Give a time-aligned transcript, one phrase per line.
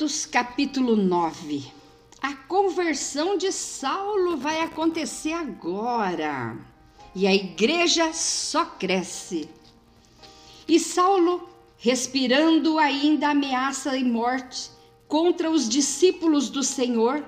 [0.00, 1.62] Atos capítulo 9.
[2.22, 6.56] A conversão de Saulo vai acontecer agora.
[7.14, 9.46] E a igreja só cresce.
[10.66, 14.70] E Saulo, respirando ainda ameaça e morte
[15.06, 17.22] contra os discípulos do Senhor,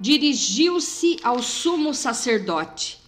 [0.00, 2.98] dirigiu-se ao sumo sacerdote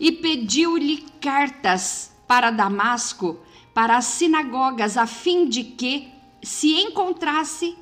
[0.00, 3.38] e pediu-lhe cartas para Damasco,
[3.74, 6.08] para as sinagogas, a fim de que
[6.42, 7.76] se encontrasse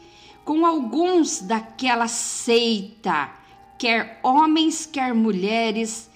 [0.45, 3.31] com alguns daquela seita,
[3.79, 6.11] quer homens, quer mulheres,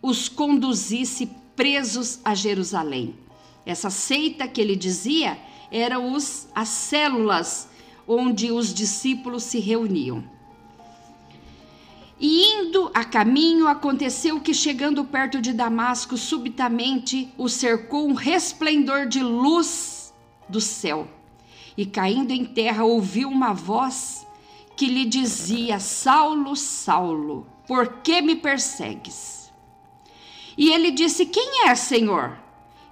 [0.00, 3.14] os conduzisse presos a Jerusalém.
[3.64, 5.38] Essa seita que ele dizia
[5.70, 7.68] eram os, as células
[8.06, 10.24] onde os discípulos se reuniam.
[12.18, 19.06] E indo a caminho, aconteceu que, chegando perto de Damasco, subitamente o cercou um resplendor
[19.06, 20.14] de luz
[20.48, 21.08] do céu
[21.76, 24.26] e caindo em terra ouviu uma voz
[24.76, 29.52] que lhe dizia: Saulo, Saulo, por que me persegues?
[30.56, 32.38] E ele disse: Quem é, Senhor?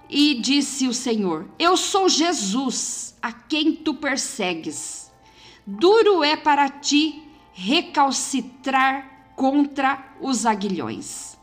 [0.09, 5.11] E disse o Senhor: Eu sou Jesus, a quem tu persegues.
[5.65, 11.35] Duro é para ti recalcitrar contra os aguilhões.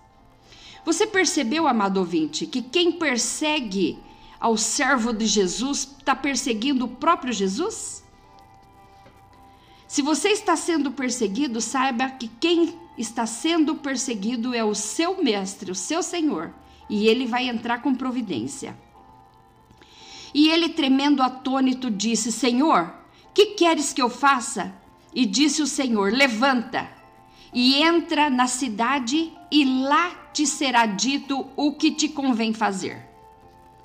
[0.84, 3.98] Você percebeu, amado ouvinte, que quem persegue
[4.42, 8.02] ao servo de Jesus está perseguindo o próprio Jesus?
[9.86, 15.70] Se você está sendo perseguido, saiba que quem está sendo perseguido é o seu mestre,
[15.70, 16.52] o seu Senhor,
[16.90, 18.76] e ele vai entrar com providência.
[20.34, 22.92] E ele, tremendo atônito, disse: Senhor,
[23.32, 24.74] que queres que eu faça?
[25.14, 26.90] E disse o Senhor: Levanta
[27.52, 33.11] e entra na cidade, e lá te será dito o que te convém fazer.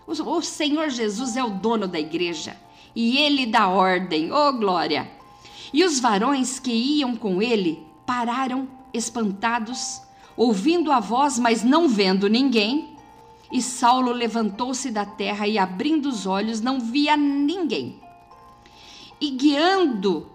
[0.08, 2.56] O Senhor Jesus é o dono da igreja
[2.96, 5.12] e ele dá ordem, oh glória!
[5.74, 10.02] E os varões que iam com ele pararam espantados,
[10.36, 12.96] ouvindo a voz, mas não vendo ninguém.
[13.52, 18.00] E Saulo levantou-se da terra e, abrindo os olhos, não via ninguém.
[19.20, 20.32] E guiando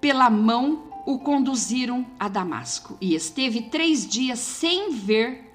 [0.00, 2.96] pela mão, o conduziram a Damasco.
[3.00, 5.52] E esteve três dias sem ver,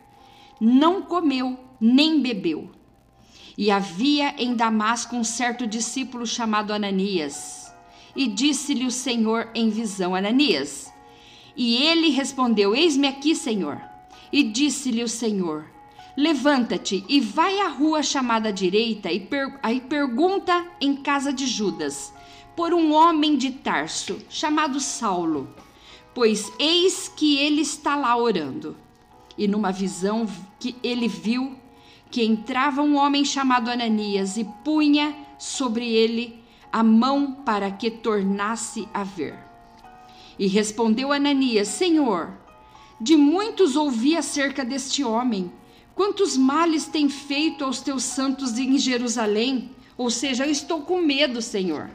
[0.59, 2.76] não comeu nem bebeu.
[3.57, 7.73] E havia em Damasco um certo discípulo chamado Ananias.
[8.16, 10.94] E disse-lhe o Senhor em visão: Ananias.
[11.56, 13.81] E ele respondeu: Eis-me aqui, Senhor.
[14.31, 15.66] E disse-lhe o Senhor:
[16.16, 22.13] Levanta-te e vai à rua chamada direita e per pergunta em casa de Judas
[22.56, 25.47] por um homem de Tarso chamado Saulo,
[26.16, 28.75] pois eis que ele está lá orando.
[29.38, 30.28] E numa visão
[30.59, 31.56] que ele viu
[32.09, 38.88] que entrava um homem chamado Ananias e punha sobre ele a mão para que tornasse
[38.94, 39.38] a ver.
[40.38, 42.31] E respondeu Ananias: Senhor,
[43.00, 45.51] de muitos ouvi acerca deste homem.
[45.95, 49.72] Quantos males tem feito aos teus santos em Jerusalém?
[49.97, 51.89] Ou seja, eu estou com medo, Senhor.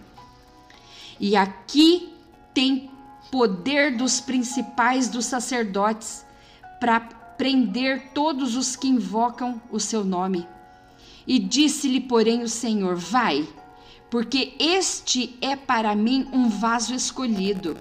[1.21, 2.13] E aqui
[2.53, 2.91] tem
[3.31, 6.27] poder dos principais dos sacerdotes
[6.81, 7.01] para
[7.37, 10.47] prender todos os que invocam o seu nome.
[11.27, 13.49] E disse-lhe, porém, o Senhor: Vai,
[14.11, 17.77] porque este é para mim um vaso escolhido,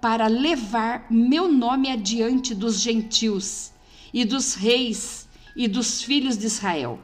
[0.00, 3.72] para levar meu nome adiante dos gentios
[4.12, 7.00] e dos reis e dos filhos de Israel.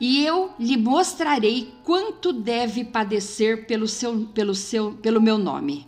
[0.00, 5.86] E eu lhe mostrarei quanto deve padecer pelo, seu, pelo, seu, pelo meu nome.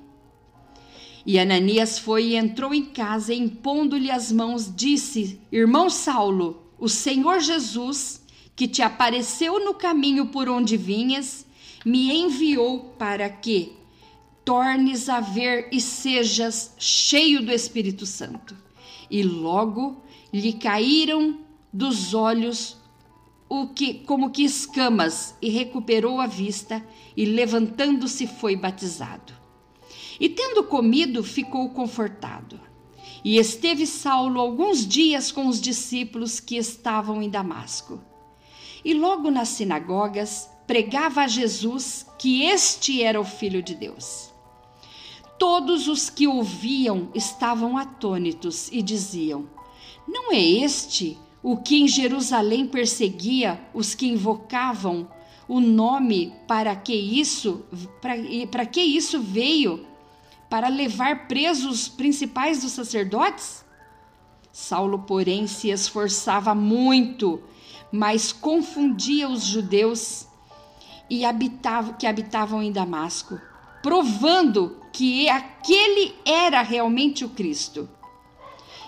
[1.27, 6.89] E Ananias foi e entrou em casa, e impondo-lhe as mãos, disse: Irmão Saulo, o
[6.89, 8.23] Senhor Jesus,
[8.55, 11.47] que te apareceu no caminho por onde vinhas,
[11.84, 13.73] me enviou para que
[14.45, 18.56] tornes a ver e sejas cheio do Espírito Santo.
[19.11, 20.03] E logo
[20.33, 21.39] lhe caíram
[21.73, 22.77] dos olhos
[23.49, 26.85] o que como que escamas e recuperou a vista
[27.17, 29.38] e levantando-se foi batizado.
[30.20, 32.61] E tendo comido, ficou confortado.
[33.25, 38.00] E esteve Saulo alguns dias com os discípulos que estavam em Damasco.
[38.85, 44.32] E logo nas sinagogas pregava a Jesus que este era o Filho de Deus.
[45.38, 49.49] Todos os que ouviam estavam atônitos e diziam:
[50.06, 55.09] Não é este o que em Jerusalém perseguia os que invocavam
[55.49, 57.64] o nome para que isso
[58.50, 59.87] para, que isso veio
[60.49, 63.65] para levar presos os principais dos sacerdotes?
[64.50, 67.41] Saulo, porém, se esforçava muito,
[67.93, 70.27] mas confundia os judeus
[71.09, 73.41] e habitava, que habitavam em Damasco,
[73.83, 77.89] provando que aquele era realmente o Cristo.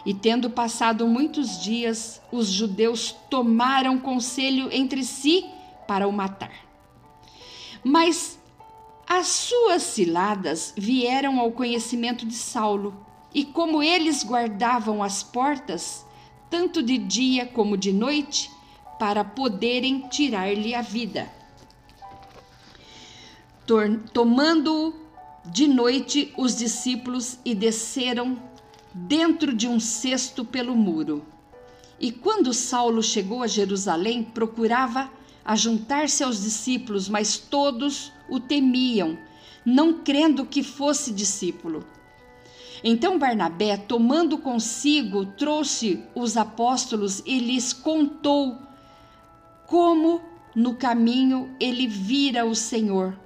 [0.05, 5.45] E tendo passado muitos dias, os judeus tomaram conselho entre si
[5.87, 6.53] para o matar.
[7.85, 8.40] Mas
[9.13, 12.95] as suas ciladas vieram ao conhecimento de Saulo,
[13.35, 16.07] e como eles guardavam as portas,
[16.49, 18.49] tanto de dia como de noite,
[19.01, 21.29] para poderem tirar-lhe a vida.
[24.13, 24.95] Tomando
[25.45, 28.41] de noite os discípulos e desceram
[28.95, 31.27] dentro de um cesto pelo muro.
[31.99, 35.11] E quando Saulo chegou a Jerusalém, procurava
[35.45, 39.19] ajuntar-se aos discípulos, mas todos o temiam,
[39.65, 41.85] não crendo que fosse discípulo.
[42.83, 48.57] Então Barnabé, tomando consigo, trouxe os apóstolos e lhes contou
[49.67, 50.23] como
[50.55, 53.19] no caminho ele vira o Senhor.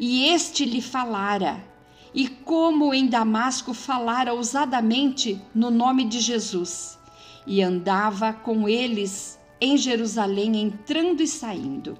[0.00, 1.72] E este lhe falara
[2.14, 6.98] e como em Damasco falara ousadamente no nome de Jesus,
[7.46, 11.96] e andava com eles em Jerusalém, entrando e saindo.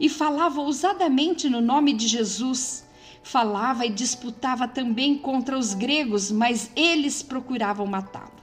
[0.00, 2.84] E falava ousadamente no nome de Jesus,
[3.22, 8.40] falava e disputava também contra os gregos, mas eles procuravam matá-lo.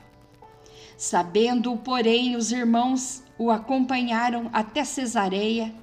[0.95, 5.73] Sabendo, porém, os irmãos o acompanharam até Cesareia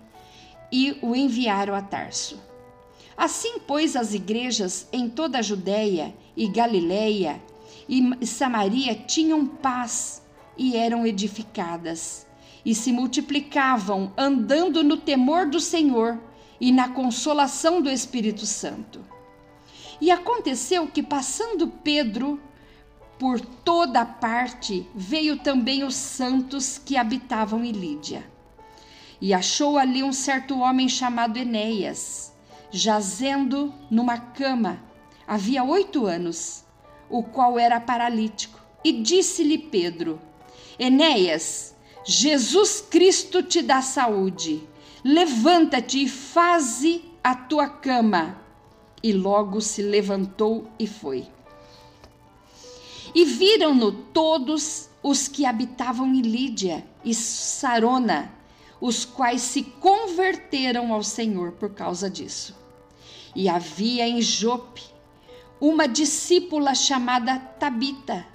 [0.70, 2.40] e o enviaram a Tarso.
[3.16, 7.40] Assim, pois, as igrejas em toda a Judéia e Galiléia
[7.88, 10.22] e Samaria tinham paz
[10.56, 12.23] e eram edificadas,
[12.64, 16.18] e se multiplicavam, andando no temor do Senhor
[16.60, 19.00] e na consolação do Espírito Santo.
[20.00, 22.40] E aconteceu que, passando Pedro
[23.18, 28.24] por toda parte, veio também os santos que habitavam em Lídia.
[29.20, 32.34] E achou ali um certo homem chamado Enéas
[32.74, 34.82] jazendo numa cama
[35.26, 36.64] havia oito anos,
[37.08, 38.60] o qual era paralítico.
[38.82, 40.20] E disse-lhe Pedro:
[40.78, 41.73] Enéas,
[42.04, 44.62] Jesus Cristo te dá saúde.
[45.02, 48.38] Levanta-te e faze a tua cama.
[49.02, 51.26] E logo se levantou e foi.
[53.14, 58.32] E viram-no todos os que habitavam em Lídia e Sarona,
[58.80, 62.54] os quais se converteram ao Senhor por causa disso.
[63.34, 64.82] E havia em Jope
[65.60, 68.26] uma discípula chamada Tabita,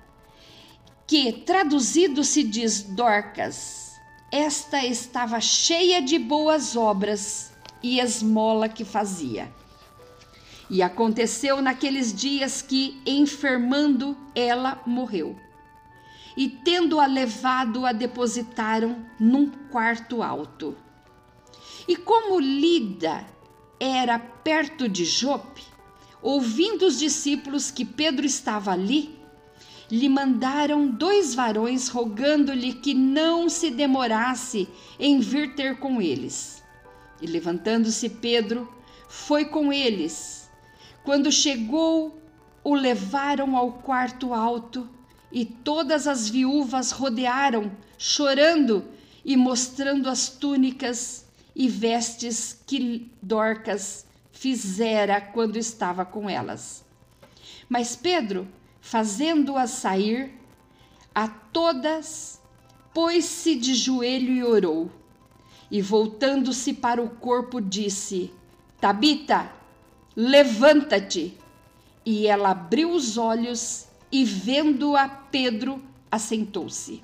[1.10, 4.00] que traduzido se diz Dorcas.
[4.32, 7.52] Esta estava cheia de boas obras
[7.82, 9.52] e esmola que fazia.
[10.70, 15.36] E aconteceu naqueles dias que, enfermando, ela morreu.
[16.38, 20.78] E tendo-a levado, a depositaram num quarto alto.
[21.88, 23.26] E como Lida
[23.80, 25.64] era perto de Jope,
[26.22, 29.19] ouvindo os discípulos que Pedro estava ali,
[29.89, 34.68] lhe mandaram dois varões rogando-lhe que não se demorasse
[35.00, 36.63] em vir ter com eles.
[37.21, 38.71] E levantando-se Pedro,
[39.07, 40.50] foi com eles.
[41.03, 42.21] Quando chegou,
[42.63, 44.88] o levaram ao quarto alto
[45.31, 48.86] e todas as viúvas rodearam, chorando
[49.25, 51.25] e mostrando as túnicas
[51.56, 56.86] e vestes que Dorcas fizera quando estava com elas.
[57.67, 58.48] Mas Pedro,
[58.89, 60.34] fazendo-as sair,
[61.13, 62.41] a todas
[62.91, 64.91] pôs-se de joelho e orou.
[65.69, 68.34] E voltando-se para o corpo, disse:
[68.81, 69.51] Tabita,
[70.15, 71.38] levanta-te.
[72.03, 75.79] E ela abriu os olhos e, vendo-a Pedro,
[76.12, 77.03] assentou-se.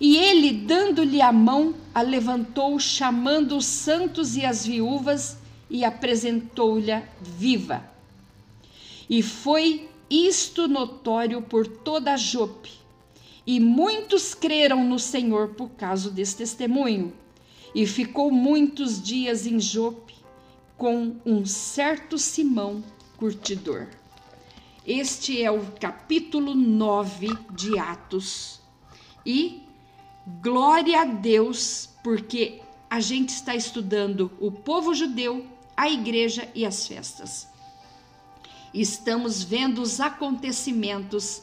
[0.00, 5.38] E ele, dando-lhe a mão, a levantou, chamando os santos e as viúvas,
[5.70, 7.84] e apresentou-lhe viva.
[9.08, 12.72] E foi isto notório por toda Jope.
[13.46, 17.12] E muitos creram no Senhor por causa desse testemunho.
[17.74, 20.14] E ficou muitos dias em Jope
[20.76, 22.82] com um certo Simão
[23.16, 23.88] curtidor.
[24.86, 28.60] Este é o capítulo 9 de Atos.
[29.24, 29.68] E
[30.42, 32.60] Glória a Deus, porque
[32.90, 37.48] a gente está estudando o povo judeu, a igreja e as festas.
[38.80, 41.42] Estamos vendo os acontecimentos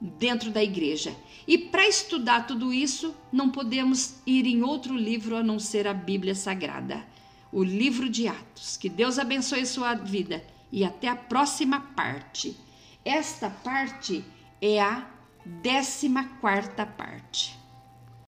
[0.00, 1.12] dentro da igreja.
[1.44, 5.92] E para estudar tudo isso, não podemos ir em outro livro a não ser a
[5.92, 7.04] Bíblia Sagrada,
[7.50, 8.76] o livro de Atos.
[8.76, 12.56] Que Deus abençoe sua vida e até a próxima parte.
[13.04, 14.24] Esta parte
[14.60, 15.04] é a
[15.44, 17.57] décima quarta parte.